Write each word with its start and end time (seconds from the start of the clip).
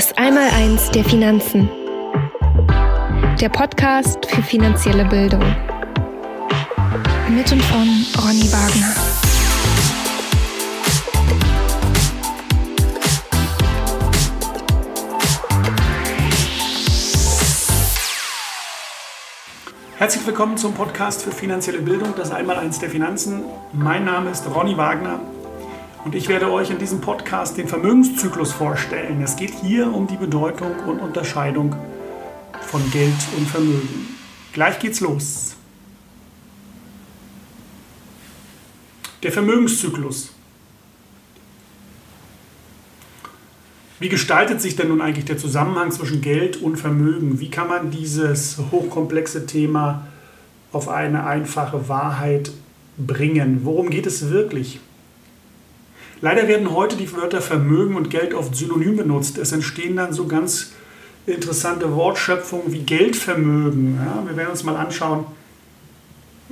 Das 0.00 0.16
Einmaleins 0.16 0.90
der 0.92 1.04
Finanzen. 1.04 1.68
Der 3.38 3.50
Podcast 3.50 4.24
für 4.24 4.42
finanzielle 4.42 5.04
Bildung. 5.04 5.42
Mit 7.28 7.52
und 7.52 7.62
von 7.64 8.06
Ronny 8.24 8.50
Wagner. 8.50 8.94
Herzlich 19.98 20.26
willkommen 20.26 20.56
zum 20.56 20.72
Podcast 20.72 21.24
für 21.24 21.30
finanzielle 21.30 21.80
Bildung, 21.82 22.14
das 22.16 22.30
Einmaleins 22.30 22.78
der 22.78 22.88
Finanzen. 22.88 23.42
Mein 23.74 24.06
Name 24.06 24.30
ist 24.30 24.46
Ronny 24.46 24.78
Wagner 24.78 25.20
und 26.04 26.14
ich 26.14 26.28
werde 26.28 26.50
euch 26.50 26.70
in 26.70 26.78
diesem 26.78 27.00
Podcast 27.00 27.56
den 27.58 27.68
Vermögenszyklus 27.68 28.52
vorstellen. 28.52 29.22
Es 29.22 29.36
geht 29.36 29.52
hier 29.62 29.92
um 29.92 30.06
die 30.06 30.16
Bedeutung 30.16 30.72
und 30.86 31.00
Unterscheidung 31.00 31.76
von 32.62 32.90
Geld 32.90 33.14
und 33.36 33.46
Vermögen. 33.46 34.16
Gleich 34.52 34.78
geht's 34.78 35.00
los. 35.00 35.56
Der 39.22 39.32
Vermögenszyklus. 39.32 40.32
Wie 43.98 44.08
gestaltet 44.08 44.62
sich 44.62 44.76
denn 44.76 44.88
nun 44.88 45.02
eigentlich 45.02 45.26
der 45.26 45.36
Zusammenhang 45.36 45.90
zwischen 45.90 46.22
Geld 46.22 46.56
und 46.56 46.78
Vermögen? 46.78 47.38
Wie 47.38 47.50
kann 47.50 47.68
man 47.68 47.90
dieses 47.90 48.56
hochkomplexe 48.70 49.44
Thema 49.44 50.06
auf 50.72 50.88
eine 50.88 51.26
einfache 51.26 51.90
Wahrheit 51.90 52.50
bringen? 52.96 53.60
Worum 53.64 53.90
geht 53.90 54.06
es 54.06 54.30
wirklich? 54.30 54.80
Leider 56.22 56.48
werden 56.48 56.74
heute 56.74 56.96
die 56.96 57.10
Wörter 57.12 57.40
Vermögen 57.40 57.96
und 57.96 58.10
Geld 58.10 58.34
oft 58.34 58.54
synonym 58.54 58.96
benutzt. 58.96 59.38
Es 59.38 59.52
entstehen 59.52 59.96
dann 59.96 60.12
so 60.12 60.26
ganz 60.26 60.72
interessante 61.26 61.94
Wortschöpfungen 61.94 62.72
wie 62.72 62.80
Geldvermögen. 62.80 63.96
Ja, 63.96 64.22
wir 64.26 64.36
werden 64.36 64.50
uns 64.50 64.64
mal 64.64 64.76
anschauen, 64.76 65.24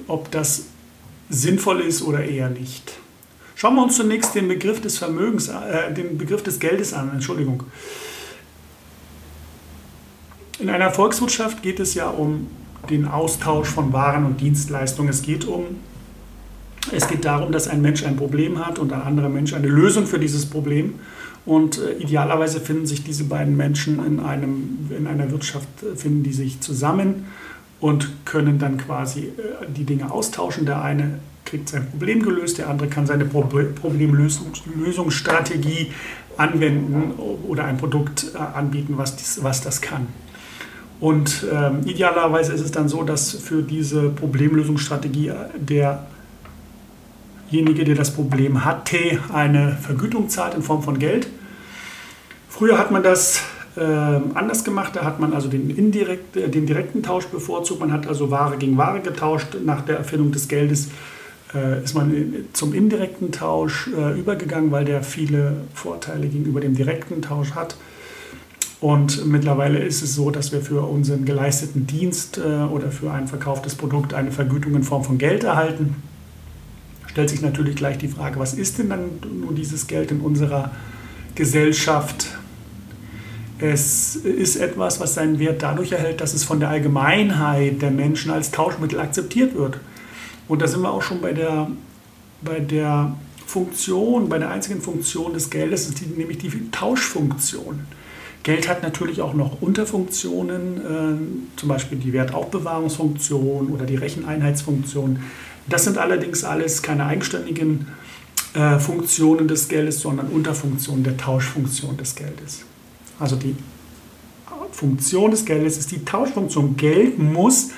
ob 0.07 0.31
das 0.31 0.67
sinnvoll 1.29 1.81
ist 1.81 2.03
oder 2.03 2.25
eher 2.25 2.49
nicht. 2.49 2.95
Schauen 3.57 3.75
wir 3.75 3.83
uns 3.83 3.97
zunächst 3.97 4.35
den 4.35 4.49
Begriff 4.49 4.81
des 4.81 4.99
Vermögens, 4.99 5.49
äh, 5.49 5.93
den 5.93 6.17
Begriff 6.17 6.43
des 6.43 6.61
Geldes 6.61 6.95
an. 6.95 7.11
Entschuldigung. 7.13 7.65
In 10.61 10.71
einer 10.71 10.91
Volkswirtschaft 10.91 11.63
geht 11.63 11.79
es 11.79 11.95
ja 11.95 12.09
um 12.09 12.49
den 12.89 13.07
Austausch 13.07 13.69
von 13.69 13.93
Waren 13.93 14.25
und 14.25 14.41
Dienstleistungen. 14.41 15.11
Es 15.11 15.23
geht 15.23 15.45
um 15.45 15.77
es 16.93 17.09
geht 17.09 17.25
darum, 17.25 17.51
dass 17.53 17.69
ein 17.69 17.81
Mensch 17.83 18.05
ein 18.05 18.17
Problem 18.17 18.65
hat 18.65 18.79
und 18.79 18.93
ein 18.93 19.03
anderer 19.03 19.29
Mensch 19.29 19.53
eine 19.55 19.69
Lösung 19.69 20.07
für 20.07 20.19
dieses 20.19 20.47
Problem. 20.47 20.95
Und 21.47 21.79
äh, 21.79 21.93
idealerweise 21.95 22.61
finden 22.61 22.87
sich 22.87 23.05
diese 23.05 23.25
beiden 23.25 23.57
Menschen 23.57 24.05
in, 24.05 24.21
einem, 24.21 24.91
in 24.97 25.07
einer 25.07 25.31
Wirtschaft, 25.31 25.69
äh, 25.83 25.97
finden 25.97 26.23
die 26.23 26.33
sich 26.33 26.61
zusammen 26.61 27.27
und 27.81 28.11
können 28.25 28.59
dann 28.59 28.77
quasi 28.77 29.21
äh, 29.21 29.33
die 29.75 29.85
Dinge 29.85 30.11
austauschen. 30.11 30.67
Der 30.67 30.83
eine 30.83 31.21
kriegt 31.45 31.69
sein 31.71 31.89
Problem 31.91 32.23
gelöst, 32.23 32.59
der 32.59 32.69
andere 32.69 32.89
kann 32.89 33.07
seine 33.07 33.25
Pro 33.25 33.43
Problemlösungsstrategie 33.43 35.93
anwenden 36.37 37.13
oder 37.49 37.65
ein 37.65 37.79
Produkt 37.79 38.27
äh, 38.35 38.39
anbieten, 38.39 38.95
was, 38.97 39.17
dies, 39.17 39.39
was 39.43 39.63
das 39.63 39.81
kann. 39.81 40.07
Und 41.01 41.47
ähm, 41.53 41.83
idealerweise 41.87 42.53
ist 42.53 42.61
es 42.61 42.73
dann 42.73 42.89
so, 42.89 43.05
dass 43.05 43.31
für 43.33 43.63
diese 43.63 44.11
Problemlösungsstrategie 44.11 45.31
der 45.57 46.07
derjenige, 47.51 47.85
der 47.85 47.95
das 47.95 48.13
Problem 48.13 48.65
hatte, 48.65 49.19
eine 49.33 49.77
Vergütung 49.81 50.29
zahlt 50.29 50.55
in 50.55 50.63
Form 50.63 50.83
von 50.83 50.99
Geld. 50.99 51.29
Früher 52.49 52.79
hat 52.79 52.91
man 52.91 53.03
das 53.03 53.43
äh, 53.77 53.81
anders 53.81 54.65
gemacht, 54.65 54.97
da 54.97 55.05
hat 55.05 55.21
man 55.21 55.33
also 55.33 55.49
den, 55.49 55.71
indirekt, 55.71 56.37
äh, 56.37 56.49
den 56.49 56.67
direkten 56.67 57.03
Tausch 57.03 57.27
bevorzugt, 57.27 57.81
man 57.81 57.93
hat 57.93 58.07
also 58.07 58.31
Ware 58.31 58.57
gegen 58.57 58.77
Ware 58.77 59.01
getauscht. 59.01 59.57
Nach 59.65 59.83
der 59.83 59.99
Erfindung 59.99 60.33
des 60.33 60.49
Geldes 60.49 60.89
äh, 61.55 61.83
ist 61.83 61.95
man 61.95 62.33
zum 62.53 62.75
indirekten 62.75 63.33
Tausch 63.33 63.89
äh, 63.89 64.19
übergegangen, 64.19 64.71
weil 64.71 64.85
der 64.85 65.03
viele 65.03 65.63
Vorteile 65.75 66.27
gegenüber 66.27 66.61
dem 66.61 66.75
direkten 66.75 67.23
Tausch 67.23 67.53
hat. 67.53 67.77
Und 68.81 69.27
mittlerweile 69.27 69.79
ist 69.79 70.03
es 70.03 70.15
so, 70.15 70.31
dass 70.31 70.53
wir 70.53 70.61
für 70.61 70.83
unseren 70.83 71.25
geleisteten 71.25 71.87
Dienst 71.87 72.39
äh, 72.39 72.41
oder 72.41 72.91
für 72.91 73.11
ein 73.11 73.27
verkauftes 73.27 73.75
Produkt 73.75 74.15
eine 74.15 74.31
Vergütung 74.31 74.75
in 74.75 74.83
Form 74.83 75.05
von 75.05 75.19
Geld 75.19 75.45
erhalten 75.45 75.97
stellt 77.09 77.31
sich 77.31 77.43
natürlich 77.43 77.77
gleich 77.77 77.99
die 77.99 78.09
Frage, 78.09 78.39
was 78.39 78.55
ist 78.55 78.79
denn 78.79 78.91
dann 78.91 79.21
nun 79.41 79.55
dieses 79.55 79.87
Geld 79.87 80.11
in 80.11 80.21
unserer 80.21 80.71
Gesellschaft? 81.35 82.29
Es 83.59 84.15
ist 84.15 84.57
etwas, 84.57 85.01
was 85.01 85.15
seinen 85.15 85.39
Wert 85.41 85.63
dadurch 85.63 85.93
erhält, 85.93 86.21
dass 86.21 86.33
es 86.33 86.45
von 86.45 86.61
der 86.61 86.69
Allgemeinheit 86.69 87.83
der 87.83 87.91
Menschen 87.91 88.31
als 88.31 88.53
Tauschmittel 88.53 89.01
akzeptiert 89.01 89.57
wird. 89.57 89.81
Und 90.47 90.63
da 90.63 90.69
sind 90.69 90.81
wir 90.83 90.91
auch 90.91 91.03
schon 91.03 91.21
bei 91.21 91.33
der, 91.33 91.69
bei 92.41 92.61
der 92.61 93.17
Funktion, 93.47 94.29
bei 94.29 94.39
der 94.39 94.51
einzigen 94.51 94.81
Funktion 94.81 95.33
des 95.33 95.51
Geldes, 95.51 95.93
die, 95.95 96.07
nämlich 96.07 96.39
die 96.39 96.71
Tauschfunktion. 96.71 97.81
Geld 98.43 98.69
hat 98.69 98.83
natürlich 98.83 99.21
auch 99.21 99.35
noch 99.35 99.61
Unterfunktionen, 99.61 100.77
äh, 100.77 101.59
zum 101.59 101.69
Beispiel 101.69 101.99
die 101.99 102.13
Wertaufbewahrungsfunktion 102.13 103.69
oder 103.69 103.85
die 103.85 103.97
Recheneinheitsfunktion. 103.97 105.19
Das 105.69 105.85
sind 105.85 105.99
allerdings 105.99 106.45
alles 106.45 106.83
keine 106.83 107.07
eigenständigen 107.07 107.89
äh, 108.55 108.79
Funktionen 108.79 109.49
des 109.49 109.69
Geldes, 109.69 110.01
sondern 110.01 110.29
Unterfunktionen 110.29 111.05
der 111.05 111.17
Tauschfunktion 111.17 111.97
des 111.97 112.15
Geldes. 112.15 112.65
Also 113.19 113.37
die 113.37 113.55
Funktion 114.73 115.31
des 115.31 115.45
Geldes 115.45 115.77
ist 115.79 115.91
die 115.91 116.05
Tauschfunktion. 116.05 116.77
Geld 116.77 117.19
muss 117.19 117.71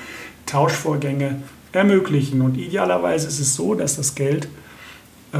Tauschvorgänge 0.47 1.43
ermöglichen. 1.73 2.43
Und 2.43 2.57
idealerweise 2.57 3.29
ist 3.29 3.41
es 3.41 3.55
so, 3.55 3.75
dass 3.75 3.97
das 3.97 4.15
Geld 4.15 4.49
äh, 5.33 5.39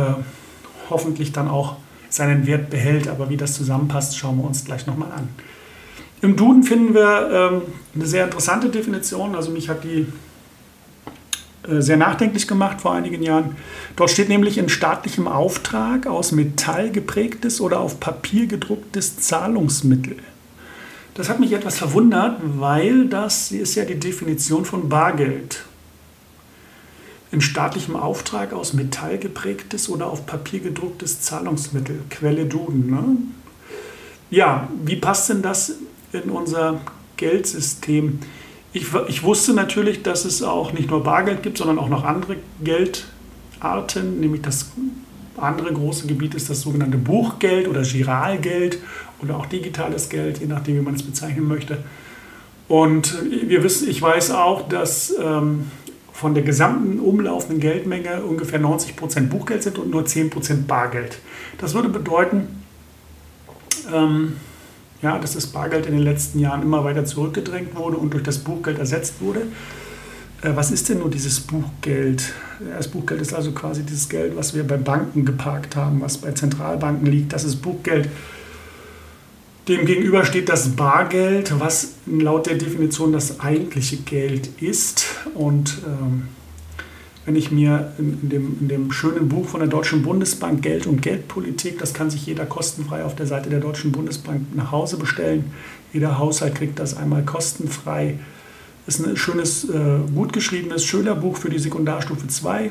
hoffentlich 0.89 1.33
dann 1.33 1.49
auch 1.49 1.77
seinen 2.09 2.47
Wert 2.47 2.71
behält. 2.71 3.09
Aber 3.09 3.29
wie 3.31 3.37
das 3.37 3.55
zusammenpasst, 3.55 4.17
schauen 4.17 4.39
wir 4.39 4.45
uns 4.45 4.65
gleich 4.65 4.87
nochmal 4.87 5.13
an. 5.13 5.29
Im 6.23 6.37
Duden 6.37 6.63
finden 6.63 6.95
wir 6.95 7.31
ähm, 7.33 7.63
eine 7.95 8.07
sehr 8.07 8.25
interessante 8.25 8.69
Definition. 8.69 9.35
Also 9.35 9.51
mich 9.51 9.69
hat 9.69 9.85
die 9.85 10.07
sehr 11.67 11.97
nachdenklich 11.97 12.49
gemacht 12.49 12.81
vor 12.81 12.93
einigen 12.93 13.23
Jahren. 13.23 13.57
Dort 13.97 14.11
steht 14.11 14.29
nämlich 14.29 14.59
in 14.59 14.69
staatlichem 14.69 15.29
Auftrag 15.29 16.07
aus 16.07 16.33
Metall 16.33 16.91
geprägtes 16.91 17.61
oder 17.61 17.81
auf 17.81 18.01
Papier 18.01 18.47
gedrucktes 18.47 19.19
Zahlungsmittel. 19.19 20.17
Das 21.15 21.29
hat 21.29 21.41
mich 21.41 21.53
etwas 21.53 21.77
verwundert, 21.77 22.41
weil 22.43 23.07
das 23.07 23.53
ist 23.53 23.75
ja 23.75 23.85
die 23.85 23.99
Definition 23.99 24.65
von 24.65 24.89
Bargeld. 24.89 25.65
In 27.33 27.41
staatlichem 27.41 27.95
Auftrag 27.95 28.53
aus 28.53 28.73
Metall 28.73 29.19
geprägtes 29.19 29.89
oder 29.89 30.07
auf 30.07 30.27
Papier 30.27 30.61
gedrucktes 30.61 31.21
Zahlungsmittel. 31.21 32.01
Quelle 32.09 32.47
Duden. 32.47 32.91
Ne? 32.91 33.17
Ja, 34.31 34.69
wie 34.85 34.97
passt 34.97 35.29
denn 35.29 35.43
das 35.43 35.75
in 36.13 36.31
unser 36.31 36.81
Geldsystem? 37.17 38.21
Ich, 38.73 38.87
ich 39.09 39.23
wusste 39.23 39.53
natürlich, 39.53 40.03
dass 40.03 40.25
es 40.25 40.43
auch 40.43 40.73
nicht 40.73 40.91
nur 40.91 41.03
Bargeld 41.03 41.43
gibt, 41.43 41.59
sondern 41.59 41.79
auch 41.79 41.89
noch 41.89 42.05
andere 42.05 42.37
Geldarten, 42.63 44.21
nämlich 44.21 44.43
das 44.43 44.71
andere 45.37 45.73
große 45.73 46.07
Gebiet 46.07 46.35
ist 46.35 46.51
das 46.51 46.61
sogenannte 46.61 46.99
Buchgeld 46.99 47.67
oder 47.67 47.83
Giralgeld 47.83 48.79
oder 49.23 49.37
auch 49.37 49.47
digitales 49.47 50.09
Geld, 50.09 50.39
je 50.39 50.47
nachdem, 50.47 50.77
wie 50.77 50.83
man 50.83 50.95
es 50.95 51.03
bezeichnen 51.03 51.49
möchte. 51.49 51.79
Und 52.69 53.17
wir 53.49 53.65
wissen, 53.65 53.89
ich 53.91 54.01
weiß 54.01 54.31
auch, 54.31 54.69
dass 54.69 55.13
ähm, 55.21 55.71
von 56.13 56.35
der 56.35 56.45
gesamten 56.45 57.01
umlaufenden 57.01 57.61
Geldmenge 57.61 58.23
ungefähr 58.23 58.61
90 58.61 58.95
Prozent 58.95 59.31
Buchgeld 59.31 59.63
sind 59.63 59.79
und 59.79 59.91
nur 59.91 60.05
10 60.05 60.31
Prozent 60.31 60.69
Bargeld. 60.69 61.19
Das 61.59 61.75
würde 61.75 61.89
bedeuten, 61.89 62.63
ähm, 63.93 64.35
ja, 65.03 65.19
dass 65.19 65.35
das 65.35 65.47
Bargeld 65.47 65.87
in 65.87 65.93
den 65.93 66.03
letzten 66.03 66.39
Jahren 66.39 66.63
immer 66.63 66.85
weiter 66.85 67.05
zurückgedrängt 67.05 67.75
wurde 67.75 67.97
und 67.97 68.13
durch 68.13 68.23
das 68.23 68.39
Buchgeld 68.39 68.79
ersetzt 68.79 69.21
wurde. 69.21 69.43
Äh, 70.43 70.51
was 70.55 70.71
ist 70.71 70.89
denn 70.89 70.99
nur 70.99 71.11
dieses 71.11 71.41
Buchgeld? 71.41 72.33
Das 72.77 72.89
Buchgeld 72.89 73.21
ist 73.21 73.35
also 73.35 73.53
quasi 73.53 73.83
dieses 73.83 74.09
Geld, 74.09 74.37
was 74.37 74.55
wir 74.55 74.67
bei 74.67 74.77
Banken 74.77 75.25
geparkt 75.25 75.77
haben, 75.77 76.01
was 76.01 76.19
bei 76.19 76.33
Zentralbanken 76.33 77.07
liegt. 77.07 77.33
Das 77.33 77.45
ist 77.45 77.57
Buchgeld. 77.57 78.09
Dem 79.69 79.87
gegenüber 79.87 80.25
steht 80.25 80.49
das 80.49 80.71
Bargeld, 80.71 81.61
was 81.61 81.93
laut 82.07 82.47
der 82.47 82.57
Definition 82.57 83.13
das 83.13 83.41
eigentliche 83.41 83.99
Geld 83.99 84.49
ist. 84.61 85.07
Und 85.35 85.79
ähm, 85.87 86.29
wenn 87.27 87.37
ich 87.37 87.51
mir 87.51 87.93
in, 87.99 88.29
dem, 88.29 88.57
in 88.61 88.69
dem 88.69 88.93
schönen 88.93 89.29
Buch 89.29 89.47
von 89.47 89.61
der 89.61 89.69
Deutschen 89.69 90.03
Bundesbank 90.03 90.63
Geld 90.63 90.87
und 90.87 91.03
Geldpolitik, 91.03 91.79
das 91.79 91.93
kann 91.93 92.11
sich 92.11 92.25
jeder 92.27 92.47
kostenfrei 92.47 93.05
auf 93.05 93.15
der 93.15 93.27
Seite 93.27 93.51
der 93.51 93.61
Deutschen 93.61 93.93
Bundesbank 93.93 94.55
nach 94.55 94.73
Hause 94.73 94.97
bestellen. 94.97 95.53
Jeder 95.93 96.19
Haushalt 96.19 96.55
kriegt 96.55 96.79
das 96.79 96.97
einmal 96.97 97.25
kostenfrei. 97.25 98.19
Das 98.87 98.99
ist 98.99 99.07
ein 99.07 99.17
schönes, 99.17 99.69
äh, 99.69 99.99
gut 100.15 100.33
geschriebenes 100.33 100.85
Schülerbuch 100.85 101.37
für 101.37 101.51
die 101.51 101.59
Sekundarstufe 101.59 102.27
2. 102.27 102.71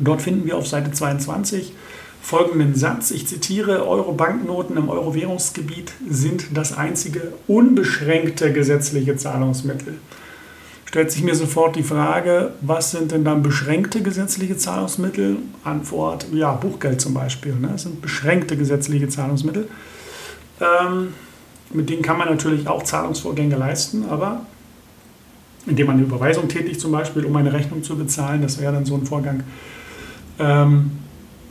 Dort 0.00 0.22
finden 0.22 0.46
wir 0.46 0.56
auf 0.56 0.66
Seite 0.66 0.92
22 0.92 1.72
folgenden 2.20 2.74
Satz. 2.74 3.10
Ich 3.10 3.26
zitiere, 3.26 3.88
Euro-Banknoten 3.88 4.76
im 4.76 4.88
Euro-Währungsgebiet 4.88 5.92
sind 6.08 6.46
das 6.54 6.76
einzige 6.76 7.32
unbeschränkte 7.46 8.52
gesetzliche 8.52 9.16
Zahlungsmittel. 9.16 9.94
Stellt 10.88 11.12
sich 11.12 11.22
mir 11.22 11.34
sofort 11.34 11.76
die 11.76 11.82
Frage, 11.82 12.52
was 12.62 12.92
sind 12.92 13.12
denn 13.12 13.22
dann 13.22 13.42
beschränkte 13.42 14.00
gesetzliche 14.00 14.56
Zahlungsmittel? 14.56 15.36
Antwort, 15.62 16.28
ja, 16.32 16.52
Buchgeld 16.52 16.98
zum 16.98 17.12
Beispiel. 17.12 17.54
Ne? 17.56 17.68
Das 17.72 17.82
sind 17.82 18.00
beschränkte 18.00 18.56
gesetzliche 18.56 19.06
Zahlungsmittel. 19.06 19.68
Ähm, 20.62 21.12
mit 21.74 21.90
denen 21.90 22.00
kann 22.00 22.16
man 22.16 22.30
natürlich 22.30 22.66
auch 22.68 22.84
Zahlungsvorgänge 22.84 23.54
leisten, 23.56 24.06
aber 24.08 24.46
indem 25.66 25.88
man 25.88 25.96
eine 25.96 26.06
Überweisung 26.06 26.48
tätigt, 26.48 26.80
zum 26.80 26.92
Beispiel, 26.92 27.26
um 27.26 27.36
eine 27.36 27.52
Rechnung 27.52 27.82
zu 27.82 27.94
bezahlen, 27.94 28.40
das 28.40 28.58
wäre 28.58 28.72
dann 28.72 28.86
so 28.86 28.94
ein 28.94 29.04
Vorgang. 29.04 29.42
Ähm, 30.38 30.92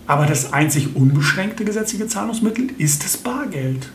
aber 0.07 0.25
das 0.25 0.51
einzig 0.51 0.95
unbeschränkte 0.95 1.63
gesetzliche 1.63 2.07
Zahlungsmittel 2.07 2.69
ist 2.79 3.03
das 3.03 3.17
Bargeld. 3.17 3.91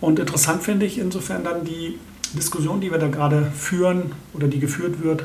Und 0.00 0.20
interessant 0.20 0.62
finde 0.62 0.86
ich 0.86 1.00
insofern 1.00 1.42
dann 1.42 1.64
die 1.64 1.98
Diskussion, 2.36 2.80
die 2.80 2.90
wir 2.90 2.98
da 2.98 3.08
gerade 3.08 3.50
führen 3.54 4.12
oder 4.34 4.48
die 4.48 4.60
geführt 4.60 5.02
wird 5.02 5.24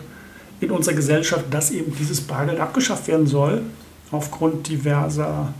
in 0.59 0.71
unserer 0.71 0.95
Gesellschaft, 0.95 1.45
dass 1.51 1.71
eben 1.71 1.95
dieses 1.95 2.21
Bargeld 2.21 2.59
abgeschafft 2.59 3.07
werden 3.07 3.27
soll, 3.27 3.61
aufgrund 4.11 4.67
diverser, 4.67 5.53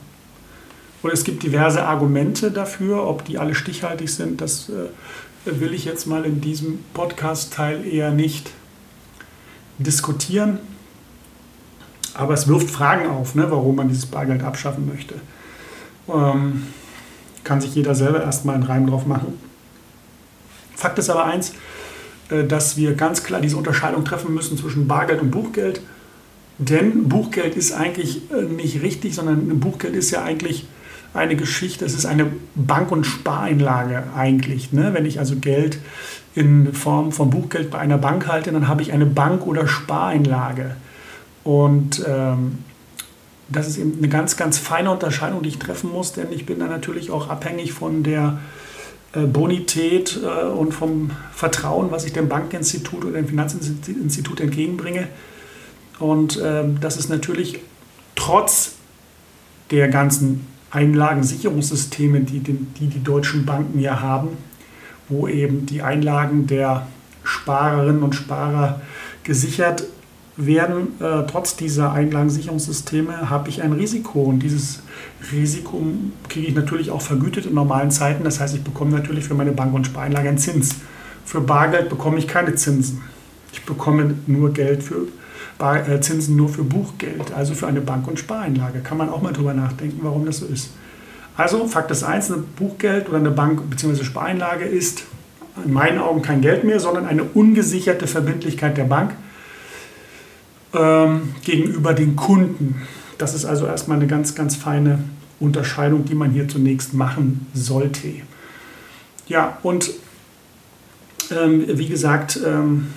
oder 1.03 1.13
es 1.13 1.23
gibt 1.23 1.43
diverse 1.43 1.83
Argumente 1.83 2.51
dafür, 2.51 3.07
ob 3.07 3.25
die 3.25 3.37
alle 3.37 3.55
stichhaltig 3.55 4.09
sind, 4.09 4.41
das 4.41 4.69
äh, 4.69 4.89
will 5.45 5.73
ich 5.73 5.85
jetzt 5.85 6.07
mal 6.07 6.25
in 6.25 6.41
diesem 6.41 6.79
Podcast-Teil 6.93 7.85
eher 7.85 8.11
nicht 8.11 8.51
diskutieren. 9.77 10.59
Aber 12.13 12.33
es 12.33 12.47
wirft 12.47 12.69
Fragen 12.71 13.09
auf, 13.09 13.35
ne, 13.35 13.51
warum 13.51 13.75
man 13.75 13.89
dieses 13.89 14.05
Bargeld 14.05 14.41
abschaffen 14.41 14.87
möchte. 14.87 15.15
Ähm, 16.07 16.63
kann 17.43 17.61
sich 17.61 17.75
jeder 17.75 17.93
selber 17.93 18.23
erstmal 18.23 18.55
einen 18.55 18.63
Reim 18.63 18.87
drauf 18.87 19.05
machen. 19.05 19.37
Fakt 20.75 20.99
ist 20.99 21.09
aber 21.09 21.25
eins, 21.25 21.53
äh, 22.29 22.43
dass 22.43 22.77
wir 22.77 22.93
ganz 22.93 23.23
klar 23.23 23.41
diese 23.41 23.57
Unterscheidung 23.57 24.05
treffen 24.05 24.33
müssen 24.33 24.57
zwischen 24.57 24.87
Bargeld 24.87 25.21
und 25.21 25.31
Buchgeld. 25.31 25.81
Denn 26.57 27.09
Buchgeld 27.09 27.55
ist 27.55 27.73
eigentlich 27.73 28.31
äh, 28.31 28.43
nicht 28.43 28.81
richtig, 28.81 29.15
sondern 29.15 29.59
Buchgeld 29.59 29.95
ist 29.95 30.11
ja 30.11 30.23
eigentlich 30.23 30.67
eine 31.13 31.35
Geschichte, 31.35 31.85
es 31.85 31.93
ist 31.93 32.05
eine 32.05 32.27
Bank- 32.55 32.91
und 32.91 33.05
Spareinlage 33.05 34.03
eigentlich. 34.15 34.73
Ne? 34.73 34.93
Wenn 34.93 35.05
ich 35.05 35.19
also 35.19 35.37
Geld 35.37 35.79
in 36.35 36.73
Form 36.73 37.13
von 37.13 37.29
Buchgeld 37.29 37.71
bei 37.71 37.79
einer 37.79 37.97
Bank 37.97 38.27
halte, 38.27 38.51
dann 38.51 38.67
habe 38.67 38.81
ich 38.81 38.91
eine 38.91 39.05
Bank- 39.05 39.47
oder 39.47 39.67
Spareinlage. 39.67 40.75
Und 41.45 42.03
ähm, 42.05 42.59
das 43.47 43.67
ist 43.67 43.77
eben 43.77 43.97
eine 43.97 44.09
ganz, 44.09 44.35
ganz 44.35 44.57
feine 44.57 44.91
Unterscheidung, 44.91 45.41
die 45.41 45.49
ich 45.49 45.59
treffen 45.59 45.91
muss, 45.91 46.13
denn 46.13 46.31
ich 46.31 46.45
bin 46.45 46.59
da 46.59 46.65
natürlich 46.67 47.11
auch 47.11 47.29
abhängig 47.29 47.71
von 47.71 48.03
der 48.03 48.39
Bonität 49.21 50.19
äh, 50.23 50.45
und 50.45 50.73
vom 50.73 51.11
Vertrauen, 51.33 51.91
was 51.91 52.05
ich 52.05 52.13
dem 52.13 52.29
Bankinstitut 52.29 53.05
oder 53.05 53.15
dem 53.15 53.27
Finanzinstitut 53.27 54.39
entgegenbringe. 54.39 55.07
Und 55.99 56.39
ähm, 56.43 56.79
das 56.81 56.97
ist 56.97 57.09
natürlich 57.09 57.59
trotz 58.15 58.73
der 59.71 59.87
ganzen 59.87 60.47
Einlagensicherungssysteme, 60.71 62.21
die, 62.21 62.39
die 62.39 62.87
die 62.87 63.03
deutschen 63.03 63.45
Banken 63.45 63.79
ja 63.79 64.01
haben, 64.01 64.29
wo 65.07 65.27
eben 65.27 65.65
die 65.65 65.81
Einlagen 65.81 66.47
der 66.47 66.87
Sparerinnen 67.23 68.03
und 68.03 68.13
Sparer 68.13 68.81
gesichert 69.23 69.85
werden, 70.37 70.99
äh, 70.99 71.23
trotz 71.27 71.55
dieser 71.55 71.93
Einlagensicherungssysteme 71.93 73.29
habe 73.29 73.49
ich 73.49 73.61
ein 73.61 73.71
Risiko. 73.71 74.23
Und 74.23 74.39
dieses 74.39 74.81
Risiko 75.31 75.81
kriege 76.27 76.47
ich 76.47 76.55
natürlich 76.55 76.91
auch 76.91 77.01
vergütet 77.01 77.45
in 77.45 77.53
normalen 77.53 77.91
Zeiten. 77.91 78.23
Das 78.23 78.39
heißt, 78.39 78.55
ich 78.55 78.63
bekomme 78.63 78.91
natürlich 78.91 79.25
für 79.25 79.33
meine 79.33 79.51
Bank- 79.51 79.73
und 79.73 79.85
Spareinlage 79.85 80.29
einen 80.29 80.37
Zins. 80.37 80.75
Für 81.23 81.41
Bargeld 81.41 81.89
bekomme 81.89 82.17
ich 82.17 82.27
keine 82.27 82.55
Zinsen. 82.55 83.01
Ich 83.53 83.63
bekomme 83.63 84.15
nur 84.27 84.51
Geld 84.51 84.83
für 84.83 85.07
Bar, 85.57 85.87
äh, 85.87 86.01
Zinsen 86.01 86.35
nur 86.35 86.49
für 86.49 86.63
Buchgeld, 86.63 87.31
also 87.33 87.53
für 87.53 87.67
eine 87.67 87.79
Bank- 87.79 88.07
und 88.07 88.19
Spareinlage. 88.19 88.79
Kann 88.79 88.97
man 88.97 89.09
auch 89.09 89.21
mal 89.21 89.31
drüber 89.31 89.53
nachdenken, 89.53 89.99
warum 90.01 90.25
das 90.25 90.39
so 90.39 90.45
ist. 90.45 90.71
Also 91.37 91.65
Fakt 91.67 91.91
ist 91.91 92.03
eins, 92.03 92.29
ein 92.29 92.43
Buchgeld 92.57 93.07
oder 93.07 93.17
eine 93.19 93.31
Bank- 93.31 93.69
bzw. 93.69 94.03
Spareinlage 94.03 94.65
ist 94.65 95.03
in 95.63 95.71
meinen 95.71 95.99
Augen 95.99 96.21
kein 96.21 96.41
Geld 96.41 96.65
mehr, 96.65 96.81
sondern 96.81 97.05
eine 97.05 97.23
ungesicherte 97.23 98.07
Verbindlichkeit 98.07 98.77
der 98.77 98.83
Bank 98.83 99.11
ähm, 100.77 101.33
gegenüber 101.43 101.93
den 101.93 102.15
Kunden. 102.15 102.81
Das 103.17 103.33
ist 103.33 103.45
also 103.45 103.65
erstmal 103.65 103.97
eine 103.97 104.07
ganz, 104.07 104.35
ganz 104.35 104.55
feine 104.55 104.99
Unterscheidung, 105.39 106.05
die 106.05 106.15
man 106.15 106.31
hier 106.31 106.47
zunächst 106.47 106.93
machen 106.93 107.47
sollte. 107.53 108.09
Ja, 109.27 109.57
und 109.63 109.91
ähm, 111.31 111.65
wie 111.67 111.87
gesagt, 111.87 112.39
ähm, 112.45 112.87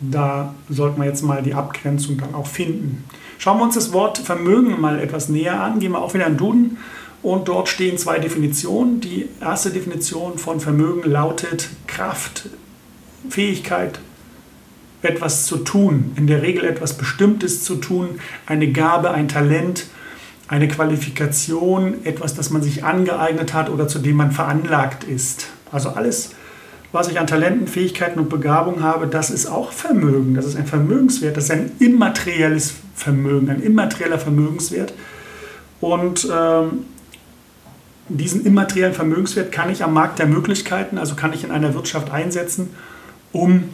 da 0.00 0.54
sollten 0.68 1.00
wir 1.00 1.06
jetzt 1.06 1.22
mal 1.22 1.42
die 1.42 1.54
Abgrenzung 1.54 2.18
dann 2.18 2.34
auch 2.34 2.46
finden. 2.46 3.04
Schauen 3.38 3.58
wir 3.58 3.64
uns 3.64 3.74
das 3.74 3.92
Wort 3.92 4.18
Vermögen 4.18 4.80
mal 4.80 4.98
etwas 4.98 5.28
näher 5.28 5.60
an. 5.60 5.78
Gehen 5.78 5.92
wir 5.92 6.02
auch 6.02 6.14
wieder 6.14 6.26
in 6.26 6.36
Duden. 6.36 6.78
Und 7.22 7.46
dort 7.46 7.68
stehen 7.68 7.98
zwei 7.98 8.18
Definitionen. 8.18 9.00
Die 9.00 9.28
erste 9.40 9.70
Definition 9.70 10.38
von 10.38 10.58
Vermögen 10.58 11.08
lautet 11.08 11.70
Kraft, 11.86 12.48
Fähigkeit, 13.28 14.00
etwas 15.02 15.46
zu 15.46 15.58
tun, 15.58 16.12
in 16.16 16.26
der 16.26 16.42
Regel 16.42 16.64
etwas 16.64 16.96
Bestimmtes 16.96 17.64
zu 17.64 17.76
tun, 17.76 18.20
eine 18.46 18.70
Gabe, 18.70 19.10
ein 19.10 19.28
Talent, 19.28 19.86
eine 20.48 20.68
Qualifikation, 20.68 22.04
etwas, 22.04 22.34
das 22.34 22.50
man 22.50 22.62
sich 22.62 22.84
angeeignet 22.84 23.54
hat 23.54 23.70
oder 23.70 23.88
zu 23.88 23.98
dem 23.98 24.16
man 24.16 24.32
veranlagt 24.32 25.04
ist. 25.04 25.46
Also 25.70 25.90
alles, 25.90 26.34
was 26.92 27.08
ich 27.08 27.18
an 27.18 27.26
Talenten, 27.26 27.66
Fähigkeiten 27.66 28.20
und 28.20 28.28
Begabung 28.28 28.82
habe, 28.82 29.06
das 29.06 29.30
ist 29.30 29.46
auch 29.46 29.72
Vermögen. 29.72 30.34
Das 30.34 30.44
ist 30.44 30.56
ein 30.56 30.66
Vermögenswert, 30.66 31.36
das 31.36 31.44
ist 31.44 31.52
ein 31.52 31.72
immaterielles 31.78 32.74
Vermögen, 32.94 33.48
ein 33.48 33.62
immaterieller 33.62 34.18
Vermögenswert. 34.18 34.92
Und 35.80 36.28
ähm, 36.30 36.84
diesen 38.08 38.44
immateriellen 38.44 38.92
Vermögenswert 38.92 39.52
kann 39.52 39.70
ich 39.70 39.82
am 39.82 39.94
Markt 39.94 40.18
der 40.18 40.26
Möglichkeiten, 40.26 40.98
also 40.98 41.14
kann 41.14 41.32
ich 41.32 41.44
in 41.44 41.50
einer 41.50 41.74
Wirtschaft 41.74 42.12
einsetzen, 42.12 42.70
um 43.32 43.64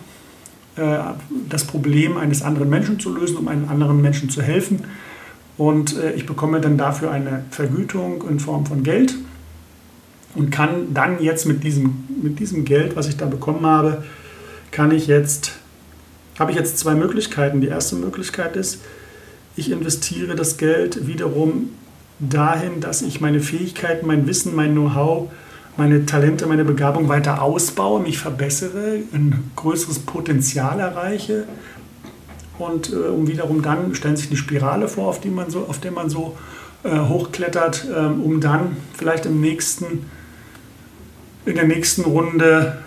das 1.49 1.65
Problem 1.65 2.17
eines 2.17 2.43
anderen 2.43 2.71
Menschen 2.71 3.01
zu 3.01 3.15
lösen, 3.15 3.37
um 3.37 3.49
einem 3.49 3.69
anderen 3.69 4.01
Menschen 4.01 4.31
zu 4.31 4.43
helfen. 4.43 4.85
Und 5.57 5.99
äh, 5.99 6.13
ich 6.13 6.25
bekomme 6.25 6.61
dann 6.61 6.79
dafür 6.79 7.11
eine 7.11 7.45
Vergütung 7.51 8.25
in 8.29 8.39
Form 8.39 8.65
von 8.65 8.83
Geld 8.85 9.15
und 10.35 10.51
kann 10.51 10.95
dann 10.95 11.21
jetzt 11.21 11.47
mit 11.47 11.65
diesem, 11.65 12.05
mit 12.23 12.39
diesem 12.39 12.65
Geld, 12.65 12.95
was 12.97 13.09
ich 13.09 13.17
da 13.17 13.27
bekommen 13.27 13.67
habe, 13.67 14.05
kann 14.71 14.93
ich 14.93 15.07
jetzt, 15.09 15.59
habe 16.39 16.53
ich 16.53 16.57
jetzt 16.57 16.79
zwei 16.79 16.95
Möglichkeiten. 16.95 17.61
Die 17.61 17.69
erste 17.69 17.97
Möglichkeit 17.97 18.55
ist, 18.57 18.81
ich 19.57 19.73
investiere 19.73 20.37
das 20.37 20.57
Geld 20.57 21.09
wiederum 21.09 21.71
dahin, 22.21 22.81
dass 22.81 23.03
ich 23.03 23.21
meine 23.21 23.41
Fähigkeiten, 23.41 24.07
mein 24.07 24.27
Wissen, 24.29 24.55
mein 24.55 24.73
Know-how 24.73 25.31
meine 25.79 26.05
Talente, 26.07 26.47
meine 26.47 26.65
Begabung 26.65 27.09
weiter 27.09 27.41
ausbaue, 27.41 28.01
mich 28.01 28.19
verbessere, 28.19 28.99
ein 29.13 29.51
größeres 29.55 30.01
Potenzial 30.01 30.81
erreiche. 30.81 31.45
Und 32.59 32.93
äh, 32.93 32.97
um 32.97 33.29
wiederum 33.29 33.63
dann 33.63 33.95
stellen 33.95 34.17
sich 34.17 34.27
eine 34.27 34.37
Spirale 34.37 34.89
vor, 34.89 35.07
auf, 35.07 35.21
die 35.21 35.31
man 35.31 35.51
so, 35.51 35.67
auf 35.69 35.79
der 35.79 35.93
man 35.93 36.11
so 36.11 36.37
äh, 36.83 36.99
hochklettert, 36.99 37.87
äh, 37.89 38.07
um 38.07 38.41
dann 38.41 38.77
vielleicht 38.93 39.25
im 39.27 39.41
nächsten, 39.41 40.11
in 41.47 41.55
der 41.55 41.69
nächsten 41.69 42.03
Runde 42.03 42.79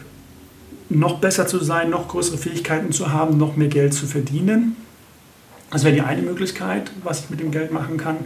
noch 0.89 1.19
besser 1.19 1.47
zu 1.47 1.59
sein, 1.59 1.89
noch 1.89 2.09
größere 2.09 2.37
Fähigkeiten 2.37 2.91
zu 2.91 3.13
haben, 3.13 3.37
noch 3.37 3.55
mehr 3.55 3.69
Geld 3.69 3.93
zu 3.93 4.05
verdienen. 4.05 4.75
Das 5.71 5.85
wäre 5.85 5.95
die 5.95 6.01
eine 6.01 6.23
Möglichkeit, 6.23 6.91
was 7.05 7.21
ich 7.21 7.29
mit 7.29 7.39
dem 7.39 7.51
Geld 7.51 7.71
machen 7.71 7.95
kann. 7.95 8.17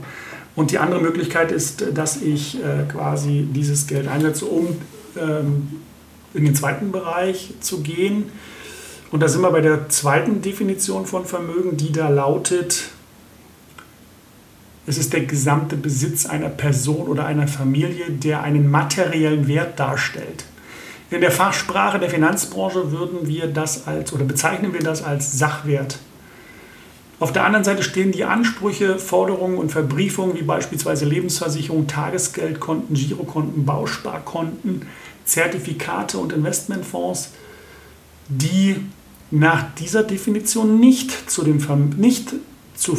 Und 0.56 0.72
die 0.72 0.80
andere 0.80 1.02
Möglichkeit 1.02 1.52
ist, 1.52 1.86
dass 1.94 2.22
ich 2.22 2.64
äh, 2.64 2.86
quasi 2.90 3.48
dieses 3.52 3.88
Geld 3.88 4.08
einsetze, 4.08 4.46
um 4.46 4.78
ähm, 5.18 5.68
in 6.34 6.46
den 6.46 6.56
zweiten 6.56 6.92
Bereich 6.92 7.54
zu 7.60 7.82
gehen. 7.82 8.32
Und 9.12 9.22
da 9.22 9.28
sind 9.28 9.42
wir 9.42 9.52
bei 9.52 9.62
der 9.62 9.90
zweiten 9.90 10.42
Definition 10.42 11.06
von 11.06 11.26
Vermögen, 11.26 11.78
die 11.78 11.92
da 11.92 12.10
lautet, 12.10 12.90
es 14.88 14.98
ist 14.98 15.14
der 15.14 15.22
gesamte 15.22 15.76
Besitz 15.76 16.26
einer 16.28 16.50
Person 16.50 17.08
oder 17.08 17.26
einer 17.26 17.48
Familie, 17.48 18.12
der 18.12 18.44
einen 18.44 18.70
materiellen 18.70 19.48
Wert 19.48 19.80
darstellt. 19.80 20.46
In 21.10 21.22
der 21.22 21.32
Fachsprache 21.32 21.98
der 22.00 22.10
Finanzbranche 22.10 22.92
würden 22.92 23.28
wir 23.28 23.48
das 23.48 23.88
als 23.88 24.14
oder 24.14 24.26
bezeichnen 24.26 24.74
wir 24.74 24.82
das 24.82 25.04
als 25.04 25.38
Sachwert. 25.38 25.98
Auf 27.20 27.32
der 27.32 27.46
anderen 27.46 27.64
Seite 27.64 27.84
stehen 27.84 28.12
die 28.12 28.26
Ansprüche, 28.26 29.00
Forderungen 29.00 29.58
und 29.58 29.72
Verbriefungen 29.72 30.36
wie 30.38 30.44
beispielsweise 30.44 31.06
Lebensversicherung, 31.06 31.88
Tagesgeldkonten, 31.88 32.96
Girokonten, 32.96 33.66
Bausparkonten, 33.66 34.82
Zertifikate 35.24 36.18
und 36.18 36.34
Investmentfonds, 36.34 37.32
die 38.28 38.76
nach 39.32 39.74
dieser 39.76 40.04
Definition 40.04 40.80
nicht, 40.80 41.30
zu 41.30 41.44
dem, 41.44 41.60
nicht 41.98 42.34
zu, 42.76 42.98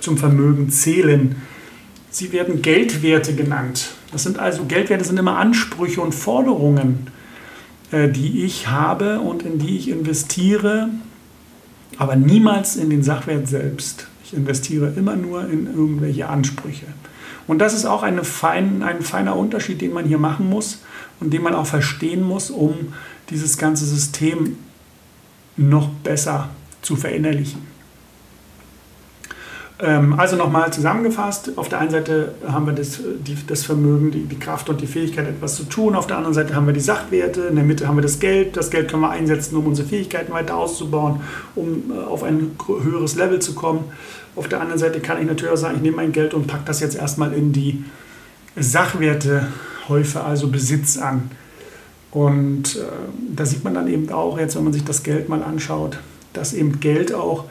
zum 0.00 0.18
Vermögen 0.18 0.70
zählen. 0.70 1.36
sie 2.10 2.32
werden 2.32 2.62
Geldwerte 2.62 3.34
genannt. 3.34 3.90
Das 4.12 4.22
sind 4.22 4.38
also 4.38 4.64
Geldwerte 4.64 5.04
sind 5.04 5.18
immer 5.18 5.36
Ansprüche 5.36 6.00
und 6.00 6.14
Forderungen, 6.14 7.08
äh, 7.90 8.08
die 8.08 8.44
ich 8.44 8.68
habe 8.68 9.20
und 9.20 9.42
in 9.42 9.58
die 9.58 9.76
ich 9.76 9.88
investiere, 9.88 10.88
aber 11.98 12.16
niemals 12.16 12.76
in 12.76 12.90
den 12.90 13.02
Sachwert 13.02 13.48
selbst. 13.48 14.06
Ich 14.24 14.32
investiere 14.32 14.92
immer 14.96 15.16
nur 15.16 15.48
in 15.48 15.66
irgendwelche 15.66 16.28
Ansprüche. 16.28 16.86
Und 17.46 17.58
das 17.58 17.74
ist 17.74 17.86
auch 17.86 18.04
fein, 18.22 18.82
ein 18.82 19.02
feiner 19.02 19.36
Unterschied, 19.36 19.80
den 19.80 19.92
man 19.92 20.04
hier 20.04 20.18
machen 20.18 20.48
muss 20.48 20.82
und 21.18 21.32
den 21.32 21.42
man 21.42 21.54
auch 21.54 21.66
verstehen 21.66 22.22
muss, 22.22 22.50
um 22.50 22.92
dieses 23.30 23.58
ganze 23.58 23.84
System 23.84 24.56
noch 25.56 25.88
besser 25.88 26.50
zu 26.82 26.94
verinnerlichen. 26.94 27.77
Ähm, 29.80 30.18
also 30.18 30.34
nochmal 30.34 30.72
zusammengefasst, 30.72 31.52
auf 31.56 31.68
der 31.68 31.78
einen 31.78 31.90
Seite 31.90 32.34
haben 32.46 32.66
wir 32.66 32.72
das, 32.72 32.98
die, 33.20 33.36
das 33.46 33.64
Vermögen, 33.64 34.10
die, 34.10 34.24
die, 34.24 34.38
Kraft 34.38 34.68
und 34.68 34.80
die 34.80 34.88
Fähigkeit, 34.88 35.28
etwas 35.28 35.54
zu 35.54 35.64
tun. 35.64 35.94
Auf 35.94 36.08
der 36.08 36.16
anderen 36.16 36.34
Seite 36.34 36.56
haben 36.56 36.66
wir 36.66 36.72
die 36.72 36.80
Sachwerte, 36.80 37.42
in 37.42 37.54
der 37.54 37.64
Mitte 37.64 37.86
haben 37.86 37.96
wir 37.96 38.02
das 38.02 38.18
Geld. 38.18 38.56
Das 38.56 38.70
Geld 38.70 38.90
können 38.90 39.02
wir 39.02 39.10
einsetzen, 39.10 39.56
um 39.56 39.66
unsere 39.66 39.86
Fähigkeiten 39.86 40.32
weiter 40.32 40.56
auszubauen, 40.56 41.20
um 41.54 41.92
äh, 41.92 41.98
auf 42.00 42.24
ein 42.24 42.52
höheres 42.66 43.14
Level 43.14 43.38
zu 43.38 43.54
kommen. 43.54 43.84
Auf 44.34 44.48
der 44.48 44.60
anderen 44.60 44.80
Seite 44.80 45.00
kann 45.00 45.20
ich 45.20 45.26
natürlich 45.26 45.52
auch 45.52 45.58
sagen, 45.58 45.76
ich 45.76 45.82
nehme 45.82 45.96
mein 45.96 46.12
Geld 46.12 46.34
und 46.34 46.48
packe 46.48 46.64
das 46.66 46.80
jetzt 46.80 46.96
erstmal 46.96 47.32
in 47.32 47.52
die 47.52 47.84
Sachwertehäufe, 48.56 50.24
also 50.24 50.48
Besitz 50.48 50.98
an. 50.98 51.30
Und 52.10 52.76
äh, 52.76 52.80
da 53.34 53.46
sieht 53.46 53.62
man 53.62 53.74
dann 53.74 53.86
eben 53.86 54.10
auch, 54.10 54.38
jetzt 54.40 54.56
wenn 54.56 54.64
man 54.64 54.72
sich 54.72 54.84
das 54.84 55.04
Geld 55.04 55.28
mal 55.28 55.42
anschaut, 55.44 55.98
dass 56.32 56.52
eben 56.52 56.80
Geld 56.80 57.14
auch 57.14 57.44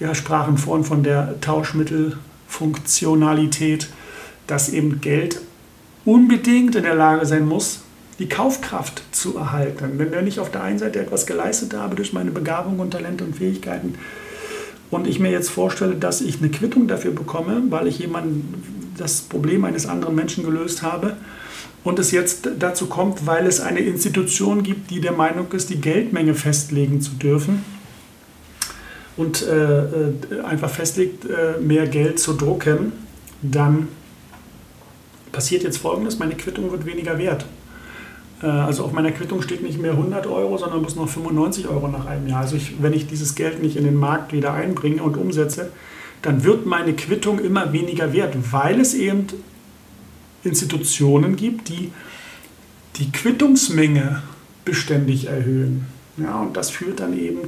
wir 0.00 0.14
sprachen 0.14 0.58
vorhin 0.58 0.84
von 0.84 1.04
der 1.04 1.40
Tauschmittelfunktionalität, 1.40 3.88
dass 4.46 4.68
eben 4.70 5.00
Geld 5.00 5.40
unbedingt 6.04 6.74
in 6.74 6.82
der 6.82 6.96
Lage 6.96 7.24
sein 7.26 7.46
muss, 7.46 7.82
die 8.18 8.28
Kaufkraft 8.28 9.02
zu 9.12 9.36
erhalten. 9.36 9.98
Denn 9.98 10.10
wenn 10.10 10.26
ich 10.26 10.40
auf 10.40 10.50
der 10.50 10.62
einen 10.62 10.78
Seite 10.78 11.00
etwas 11.00 11.26
geleistet 11.26 11.74
habe 11.74 11.96
durch 11.96 12.14
meine 12.14 12.30
Begabung 12.30 12.78
und 12.80 12.92
Talente 12.92 13.24
und 13.24 13.36
Fähigkeiten 13.36 13.96
und 14.90 15.06
ich 15.06 15.20
mir 15.20 15.30
jetzt 15.30 15.50
vorstelle, 15.50 15.94
dass 15.94 16.22
ich 16.22 16.38
eine 16.38 16.48
Quittung 16.50 16.88
dafür 16.88 17.12
bekomme, 17.12 17.62
weil 17.68 17.86
ich 17.86 17.98
jemanden 17.98 18.94
das 18.96 19.20
Problem 19.20 19.64
eines 19.64 19.84
anderen 19.86 20.14
Menschen 20.14 20.44
gelöst 20.44 20.82
habe 20.82 21.18
und 21.84 21.98
es 21.98 22.10
jetzt 22.10 22.48
dazu 22.58 22.86
kommt, 22.86 23.26
weil 23.26 23.46
es 23.46 23.60
eine 23.60 23.80
Institution 23.80 24.62
gibt, 24.62 24.90
die 24.90 25.02
der 25.02 25.12
Meinung 25.12 25.52
ist, 25.52 25.68
die 25.68 25.80
Geldmenge 25.80 26.34
festlegen 26.34 27.02
zu 27.02 27.10
dürfen, 27.12 27.62
und 29.20 29.42
äh, 29.42 29.80
äh, 29.82 30.40
einfach 30.44 30.70
festlegt, 30.70 31.26
äh, 31.26 31.60
mehr 31.60 31.86
Geld 31.86 32.18
zu 32.18 32.32
drucken, 32.32 32.92
dann 33.42 33.88
passiert 35.30 35.62
jetzt 35.62 35.76
Folgendes, 35.76 36.18
meine 36.18 36.34
Quittung 36.36 36.72
wird 36.72 36.86
weniger 36.86 37.18
wert. 37.18 37.44
Äh, 38.42 38.46
also 38.46 38.82
auf 38.82 38.92
meiner 38.92 39.12
Quittung 39.12 39.42
steht 39.42 39.62
nicht 39.62 39.78
mehr 39.78 39.92
100 39.92 40.26
Euro, 40.26 40.56
sondern 40.56 40.80
muss 40.80 40.96
noch 40.96 41.06
95 41.06 41.68
Euro 41.68 41.88
nach 41.88 42.06
einem 42.06 42.28
Jahr. 42.28 42.40
Also 42.40 42.56
ich, 42.56 42.82
wenn 42.82 42.94
ich 42.94 43.08
dieses 43.08 43.34
Geld 43.34 43.62
nicht 43.62 43.76
in 43.76 43.84
den 43.84 43.96
Markt 43.96 44.32
wieder 44.32 44.54
einbringe 44.54 45.02
und 45.02 45.18
umsetze, 45.18 45.70
dann 46.22 46.42
wird 46.42 46.64
meine 46.64 46.94
Quittung 46.94 47.40
immer 47.40 47.74
weniger 47.74 48.14
wert, 48.14 48.34
weil 48.52 48.80
es 48.80 48.94
eben 48.94 49.26
Institutionen 50.44 51.36
gibt, 51.36 51.68
die 51.68 51.92
die 52.96 53.12
Quittungsmenge 53.12 54.22
beständig 54.64 55.26
erhöhen. 55.26 55.84
Ja, 56.16 56.40
und 56.40 56.56
das 56.56 56.70
führt 56.70 57.00
dann 57.00 57.18
eben 57.18 57.40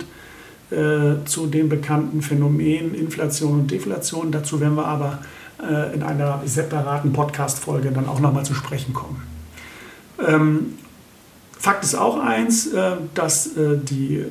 äh, 0.73 1.25
zu 1.27 1.47
den 1.47 1.69
bekannten 1.69 2.23
Phänomenen 2.23 2.95
Inflation 2.95 3.61
und 3.61 3.71
Deflation. 3.71 4.33
Dazu 4.33 4.61
werden 4.61 4.77
wir 4.77 4.87
aber 4.87 5.19
äh, 5.63 5.95
in 5.95 6.03
einer 6.03 6.43
separaten 6.45 7.13
Podcast-Folge 7.13 7.91
dann 7.93 8.09
auch 8.09 8.21
nochmal 8.21 8.45
zu 8.45 8.55
sprechen 8.55 8.95
kommen. 8.95 9.23
Ähm, 10.27 10.75
Fakt 11.59 11.85
ist 11.85 11.95
auch 11.95 12.19
eins, 12.19 12.73
äh, 12.73 12.93
dass 13.15 13.57
äh, 13.57 13.79
die 13.79 14.25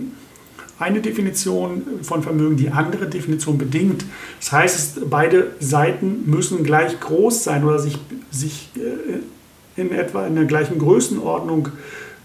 eine 0.79 0.99
Definition 0.99 1.83
von 2.01 2.23
Vermögen 2.23 2.57
die 2.57 2.71
andere 2.71 3.07
Definition 3.07 3.57
bedingt. 3.57 4.03
Das 4.39 4.51
heißt, 4.51 5.09
beide 5.09 5.51
Seiten 5.59 6.23
müssen 6.25 6.63
gleich 6.63 6.99
groß 6.99 7.43
sein 7.43 7.63
oder 7.63 7.77
sich, 7.77 7.99
sich 8.31 8.69
äh, 8.75 9.79
in 9.79 9.91
etwa 9.91 10.25
in 10.25 10.35
der 10.35 10.45
gleichen 10.45 10.79
Größenordnung 10.79 11.69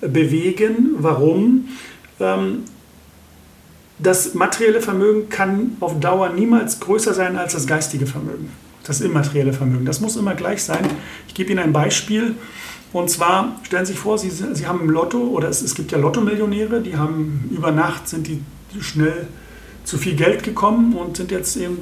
bewegen. 0.01 0.97
Warum? 0.99 1.69
Ähm, 2.19 2.65
das 3.99 4.35
materielle 4.35 4.81
Vermögen 4.81 5.29
kann 5.29 5.77
auf 5.81 5.99
Dauer 6.01 6.31
niemals 6.31 6.81
größer 6.81 7.15
sein 7.15 7.37
als 7.37 7.55
das 7.55 7.67
geistige 7.67 8.07
Vermögen, 8.07 8.51
das 8.85 9.01
immaterielle 9.01 9.53
Vermögen. 9.53 9.87
Das 9.87 10.01
muss 10.01 10.17
immer 10.17 10.35
gleich 10.35 10.63
sein. 10.63 10.87
Ich 11.29 11.35
gebe 11.35 11.51
Ihnen 11.51 11.61
ein 11.61 11.73
Beispiel. 11.73 12.35
Und 12.93 13.11
zwar 13.11 13.61
stellen 13.63 13.85
Sie 13.85 13.93
sich 13.93 14.01
vor, 14.01 14.19
Sie, 14.19 14.31
Sie 14.31 14.67
haben 14.67 14.81
im 14.81 14.91
Lotto, 14.91 15.19
oder 15.19 15.49
es, 15.49 15.63
es 15.63 15.75
gibt 15.75 15.93
ja 15.93 15.99
Lottomillionäre, 15.99 16.81
die 16.81 16.97
haben 16.97 17.51
über 17.51 17.71
Nacht, 17.71 18.09
sind 18.09 18.29
die 18.29 18.41
schnell 18.81 19.27
zu 19.85 19.99
viel 19.99 20.15
Geld 20.15 20.43
gekommen 20.43 20.95
und 20.95 21.17
sind 21.17 21.31
jetzt 21.31 21.57
eben 21.57 21.79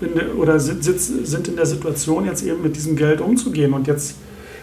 in 0.00 0.14
der, 0.14 0.36
oder 0.36 0.58
sind, 0.58 0.82
sind 0.82 1.48
in 1.48 1.56
der 1.56 1.66
Situation, 1.66 2.24
jetzt 2.24 2.42
eben 2.42 2.62
mit 2.62 2.76
diesem 2.76 2.96
Geld 2.96 3.20
umzugehen. 3.20 3.72
Und 3.72 3.86
jetzt 3.86 4.16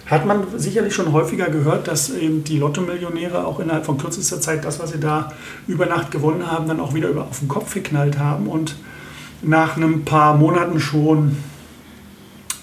hat 0.07 0.25
man 0.25 0.45
sicherlich 0.57 0.95
schon 0.95 1.11
häufiger 1.11 1.49
gehört, 1.49 1.87
dass 1.87 2.09
eben 2.09 2.43
die 2.43 2.57
Lotto-Millionäre 2.57 3.45
auch 3.45 3.59
innerhalb 3.59 3.85
von 3.85 3.97
kürzester 3.97 4.39
Zeit 4.39 4.63
das, 4.63 4.79
was 4.79 4.91
sie 4.91 4.99
da 4.99 5.33
über 5.67 5.85
Nacht 5.85 6.11
gewonnen 6.11 6.49
haben, 6.49 6.67
dann 6.67 6.79
auch 6.79 6.93
wieder 6.93 7.09
auf 7.21 7.39
den 7.39 7.49
Kopf 7.49 7.73
geknallt 7.73 8.17
haben 8.17 8.47
und 8.47 8.77
nach 9.41 9.75
ein 9.75 10.05
paar 10.05 10.35
Monaten 10.37 10.79
schon 10.79 11.37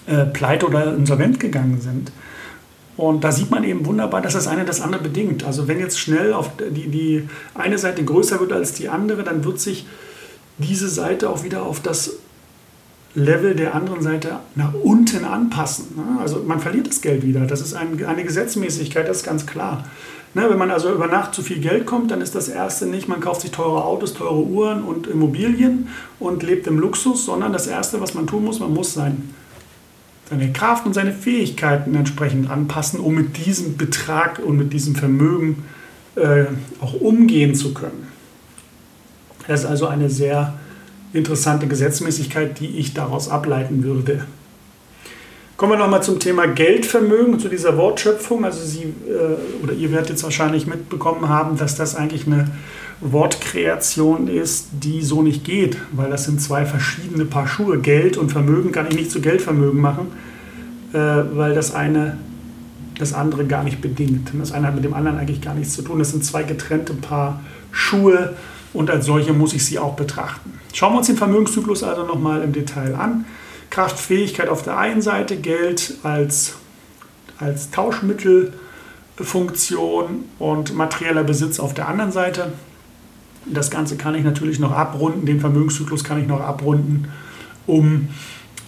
äh, 0.06 0.24
pleite 0.24 0.66
oder 0.66 0.94
insolvent 0.94 1.38
gegangen 1.38 1.80
sind. 1.80 2.12
Und 2.96 3.24
da 3.24 3.32
sieht 3.32 3.50
man 3.50 3.64
eben 3.64 3.84
wunderbar, 3.84 4.22
dass 4.22 4.34
das 4.34 4.46
eine 4.46 4.64
das 4.64 4.80
andere 4.80 5.02
bedingt. 5.02 5.44
Also 5.44 5.68
wenn 5.68 5.80
jetzt 5.80 5.98
schnell 5.98 6.32
auf 6.32 6.50
die, 6.56 6.88
die 6.88 7.28
eine 7.54 7.76
Seite 7.76 8.04
größer 8.04 8.40
wird 8.40 8.52
als 8.52 8.72
die 8.72 8.88
andere, 8.88 9.22
dann 9.22 9.44
wird 9.44 9.60
sich 9.60 9.86
diese 10.58 10.88
Seite 10.88 11.28
auch 11.28 11.42
wieder 11.42 11.64
auf 11.64 11.80
das 11.80 12.18
Level 13.14 13.54
der 13.54 13.74
anderen 13.74 14.02
Seite 14.02 14.40
nach 14.54 14.74
unten 14.74 15.24
anpassen. 15.24 15.96
Ne? 15.96 16.20
Also 16.20 16.42
man 16.46 16.60
verliert 16.60 16.88
das 16.88 17.00
Geld 17.00 17.22
wieder. 17.22 17.46
Das 17.46 17.60
ist 17.60 17.74
eine 17.74 18.24
Gesetzmäßigkeit, 18.24 19.08
das 19.08 19.18
ist 19.18 19.24
ganz 19.24 19.46
klar. 19.46 19.84
Ne, 20.36 20.50
wenn 20.50 20.58
man 20.58 20.72
also 20.72 20.92
über 20.92 21.06
Nacht 21.06 21.32
zu 21.32 21.42
viel 21.42 21.60
Geld 21.60 21.86
kommt, 21.86 22.10
dann 22.10 22.20
ist 22.20 22.34
das 22.34 22.48
Erste 22.48 22.86
nicht, 22.86 23.06
man 23.06 23.20
kauft 23.20 23.42
sich 23.42 23.52
teure 23.52 23.84
Autos, 23.84 24.14
teure 24.14 24.42
Uhren 24.42 24.82
und 24.82 25.06
Immobilien 25.06 25.86
und 26.18 26.42
lebt 26.42 26.66
im 26.66 26.80
Luxus, 26.80 27.24
sondern 27.24 27.52
das 27.52 27.68
Erste, 27.68 28.00
was 28.00 28.14
man 28.14 28.26
tun 28.26 28.44
muss, 28.44 28.58
man 28.58 28.74
muss 28.74 28.94
sein, 28.94 29.32
seine 30.28 30.52
Kraft 30.52 30.86
und 30.86 30.92
seine 30.92 31.12
Fähigkeiten 31.12 31.94
entsprechend 31.94 32.50
anpassen, 32.50 32.98
um 32.98 33.14
mit 33.14 33.46
diesem 33.46 33.76
Betrag 33.76 34.40
und 34.40 34.56
mit 34.56 34.72
diesem 34.72 34.96
Vermögen 34.96 35.62
äh, 36.16 36.46
auch 36.80 36.94
umgehen 36.94 37.54
zu 37.54 37.72
können. 37.72 38.08
Das 39.46 39.60
ist 39.60 39.66
also 39.66 39.86
eine 39.86 40.10
sehr 40.10 40.54
interessante 41.14 41.66
Gesetzmäßigkeit, 41.66 42.60
die 42.60 42.66
ich 42.66 42.92
daraus 42.92 43.28
ableiten 43.28 43.84
würde. 43.84 44.26
Kommen 45.56 45.72
wir 45.72 45.78
nochmal 45.78 46.02
zum 46.02 46.18
Thema 46.18 46.48
Geldvermögen, 46.48 47.38
zu 47.38 47.48
dieser 47.48 47.76
Wortschöpfung. 47.76 48.44
Also 48.44 48.64
Sie 48.66 48.82
äh, 48.82 49.62
oder 49.62 49.72
ihr 49.72 49.92
werdet 49.92 50.10
jetzt 50.10 50.24
wahrscheinlich 50.24 50.66
mitbekommen 50.66 51.28
haben, 51.28 51.56
dass 51.56 51.76
das 51.76 51.94
eigentlich 51.94 52.26
eine 52.26 52.48
Wortkreation 53.00 54.26
ist, 54.26 54.68
die 54.72 55.00
so 55.02 55.22
nicht 55.22 55.44
geht, 55.44 55.76
weil 55.92 56.10
das 56.10 56.24
sind 56.24 56.40
zwei 56.40 56.66
verschiedene 56.66 57.24
Paar 57.24 57.46
Schuhe. 57.46 57.78
Geld 57.78 58.16
und 58.16 58.32
Vermögen 58.32 58.72
kann 58.72 58.88
ich 58.88 58.96
nicht 58.96 59.12
zu 59.12 59.20
Geldvermögen 59.20 59.80
machen, 59.80 60.08
äh, 60.92 60.98
weil 60.98 61.54
das 61.54 61.72
eine 61.72 62.18
das 62.98 63.12
andere 63.12 63.44
gar 63.44 63.62
nicht 63.62 63.80
bedingt. 63.80 64.30
Das 64.38 64.52
eine 64.52 64.66
hat 64.66 64.74
mit 64.74 64.84
dem 64.84 64.94
anderen 64.94 65.18
eigentlich 65.18 65.40
gar 65.40 65.54
nichts 65.54 65.74
zu 65.74 65.82
tun. 65.82 66.00
Das 66.00 66.10
sind 66.10 66.24
zwei 66.24 66.42
getrennte 66.42 66.94
Paar 66.94 67.40
Schuhe 67.70 68.34
und 68.74 68.90
als 68.90 69.06
solche 69.06 69.32
muss 69.32 69.54
ich 69.54 69.64
sie 69.64 69.78
auch 69.78 69.94
betrachten. 69.94 70.60
Schauen 70.74 70.92
wir 70.92 70.98
uns 70.98 71.06
den 71.06 71.16
Vermögenszyklus 71.16 71.82
also 71.82 72.04
nochmal 72.04 72.42
im 72.42 72.52
Detail 72.52 72.94
an. 72.96 73.24
Kraftfähigkeit 73.70 74.50
auf 74.50 74.62
der 74.62 74.76
einen 74.76 75.00
Seite, 75.00 75.36
Geld 75.36 75.94
als, 76.02 76.56
als 77.38 77.70
Tauschmittelfunktion 77.70 80.24
und 80.38 80.74
materieller 80.74 81.24
Besitz 81.24 81.58
auf 81.58 81.72
der 81.72 81.88
anderen 81.88 82.12
Seite. 82.12 82.52
Das 83.46 83.70
Ganze 83.70 83.96
kann 83.96 84.14
ich 84.14 84.24
natürlich 84.24 84.58
noch 84.58 84.72
abrunden, 84.72 85.24
den 85.26 85.40
Vermögenszyklus 85.40 86.04
kann 86.04 86.20
ich 86.20 86.26
noch 86.26 86.40
abrunden, 86.40 87.08
um 87.66 88.08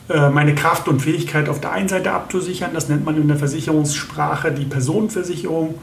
äh, 0.08 0.30
meine 0.30 0.54
Kraft 0.54 0.88
und 0.88 1.00
Fähigkeit 1.00 1.48
auf 1.48 1.60
der 1.60 1.72
einen 1.72 1.88
Seite 1.88 2.12
abzusichern. 2.12 2.70
Das 2.74 2.88
nennt 2.88 3.04
man 3.04 3.16
in 3.16 3.26
der 3.28 3.38
Versicherungssprache 3.38 4.52
die 4.52 4.66
Personenversicherung 4.66 5.76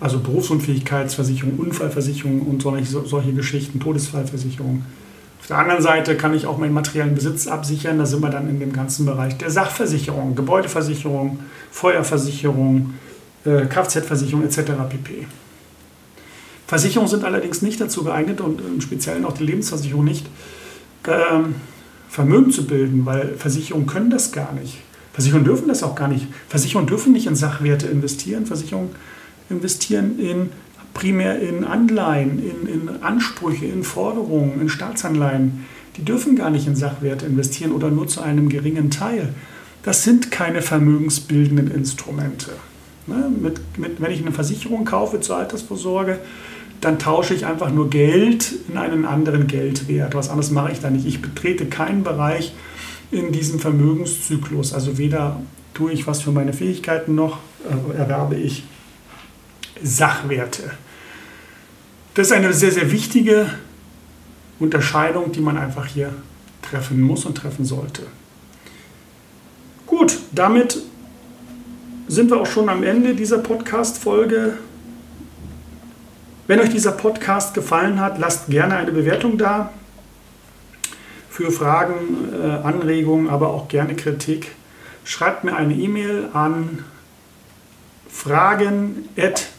also 0.00 0.20
Berufsunfähigkeitsversicherung, 0.20 1.58
Unfallversicherung 1.58 2.42
und 2.42 2.62
solche, 2.62 2.86
solche 2.86 3.32
Geschichten, 3.32 3.80
Todesfallversicherung. 3.80 4.84
Auf 5.40 5.46
der 5.46 5.58
anderen 5.58 5.82
Seite 5.82 6.16
kann 6.16 6.34
ich 6.34 6.46
auch 6.46 6.58
meinen 6.58 6.74
materiellen 6.74 7.14
Besitz 7.14 7.46
absichern. 7.46 7.98
Da 7.98 8.06
sind 8.06 8.20
wir 8.20 8.30
dann 8.30 8.48
in 8.48 8.58
dem 8.58 8.72
ganzen 8.72 9.06
Bereich 9.06 9.36
der 9.38 9.50
Sachversicherung, 9.50 10.34
Gebäudeversicherung, 10.34 11.38
Feuerversicherung, 11.70 12.94
äh, 13.44 13.66
Kfz-Versicherung 13.66 14.44
etc. 14.44 14.72
pp. 14.88 15.26
Versicherungen 16.66 17.08
sind 17.08 17.24
allerdings 17.24 17.62
nicht 17.62 17.80
dazu 17.80 18.02
geeignet 18.02 18.40
und 18.40 18.60
im 18.60 18.80
Speziellen 18.80 19.24
auch 19.24 19.34
die 19.34 19.44
Lebensversicherung 19.44 20.04
nicht, 20.04 20.26
ähm, 21.06 21.54
Vermögen 22.08 22.50
zu 22.50 22.66
bilden, 22.66 23.06
weil 23.06 23.34
Versicherungen 23.36 23.86
können 23.86 24.10
das 24.10 24.32
gar 24.32 24.52
nicht. 24.52 24.78
Versicherungen 25.12 25.44
dürfen 25.44 25.68
das 25.68 25.82
auch 25.82 25.94
gar 25.94 26.08
nicht. 26.08 26.26
Versicherungen 26.48 26.88
dürfen 26.88 27.12
nicht 27.12 27.26
in 27.26 27.36
Sachwerte 27.36 27.86
investieren. 27.86 28.46
Versicherungen 28.46 28.90
investieren 29.50 30.18
in, 30.18 30.50
primär 30.94 31.40
in 31.40 31.64
Anleihen, 31.64 32.38
in, 32.38 32.66
in 32.66 33.02
Ansprüche, 33.02 33.66
in 33.66 33.84
Forderungen, 33.84 34.60
in 34.60 34.68
Staatsanleihen. 34.68 35.64
Die 35.96 36.04
dürfen 36.04 36.36
gar 36.36 36.50
nicht 36.50 36.66
in 36.66 36.76
Sachwerte 36.76 37.26
investieren 37.26 37.72
oder 37.72 37.90
nur 37.90 38.06
zu 38.06 38.20
einem 38.20 38.48
geringen 38.48 38.90
Teil. 38.90 39.34
Das 39.82 40.04
sind 40.04 40.30
keine 40.30 40.62
vermögensbildenden 40.62 41.70
Instrumente. 41.70 42.50
Ne? 43.06 43.30
Mit, 43.40 43.78
mit, 43.78 44.00
wenn 44.00 44.10
ich 44.10 44.20
eine 44.20 44.32
Versicherung 44.32 44.84
kaufe 44.84 45.20
zur 45.20 45.36
Altersvorsorge, 45.36 46.18
dann 46.80 46.98
tausche 46.98 47.34
ich 47.34 47.46
einfach 47.46 47.70
nur 47.72 47.88
Geld 47.88 48.52
in 48.68 48.76
einen 48.76 49.04
anderen 49.04 49.46
Geldwert. 49.46 50.14
Was 50.14 50.28
anderes 50.28 50.50
mache 50.50 50.72
ich 50.72 50.80
da 50.80 50.90
nicht. 50.90 51.06
Ich 51.06 51.22
betrete 51.22 51.66
keinen 51.66 52.02
Bereich 52.02 52.52
in 53.10 53.32
diesem 53.32 53.60
Vermögenszyklus. 53.60 54.72
Also 54.72 54.98
weder 54.98 55.40
tue 55.72 55.92
ich 55.92 56.06
was 56.06 56.20
für 56.20 56.32
meine 56.32 56.52
Fähigkeiten 56.52 57.14
noch 57.14 57.38
äh, 57.68 57.96
erwerbe 57.96 58.36
ich 58.36 58.64
Sachwerte. 59.82 60.70
Das 62.14 62.28
ist 62.28 62.32
eine 62.32 62.52
sehr, 62.52 62.72
sehr 62.72 62.90
wichtige 62.90 63.50
Unterscheidung, 64.58 65.32
die 65.32 65.40
man 65.40 65.58
einfach 65.58 65.86
hier 65.86 66.12
treffen 66.62 67.00
muss 67.00 67.24
und 67.24 67.36
treffen 67.36 67.64
sollte. 67.64 68.02
Gut, 69.86 70.18
damit 70.32 70.82
sind 72.08 72.30
wir 72.30 72.40
auch 72.40 72.46
schon 72.46 72.68
am 72.68 72.82
Ende 72.82 73.14
dieser 73.14 73.38
Podcast-Folge. 73.38 74.58
Wenn 76.46 76.60
euch 76.60 76.70
dieser 76.70 76.92
Podcast 76.92 77.54
gefallen 77.54 78.00
hat, 78.00 78.18
lasst 78.18 78.48
gerne 78.48 78.76
eine 78.76 78.92
Bewertung 78.92 79.36
da. 79.36 79.72
Für 81.28 81.50
Fragen, 81.50 82.32
äh, 82.32 82.66
Anregungen, 82.66 83.28
aber 83.28 83.48
auch 83.48 83.68
gerne 83.68 83.94
Kritik. 83.94 84.52
Schreibt 85.04 85.44
mir 85.44 85.54
eine 85.54 85.74
E-Mail 85.74 86.30
an 86.32 86.84
fragen 88.16 89.08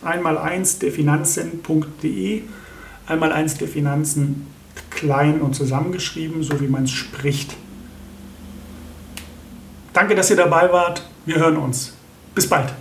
einmal 0.03 0.37
eins 0.37 0.79
der 0.79 0.91
Finanzen.de. 0.91 2.41
Einmal 3.05 3.31
eins 3.31 3.57
der 3.57 3.67
Finanzen 3.67 4.47
klein 4.89 5.41
und 5.41 5.53
zusammengeschrieben, 5.53 6.43
so 6.43 6.59
wie 6.59 6.67
man 6.67 6.85
es 6.85 6.91
spricht. 6.91 7.55
Danke, 9.93 10.15
dass 10.15 10.29
ihr 10.31 10.35
dabei 10.35 10.71
wart. 10.71 11.07
Wir 11.25 11.37
hören 11.37 11.57
uns. 11.57 11.93
Bis 12.33 12.49
bald. 12.49 12.73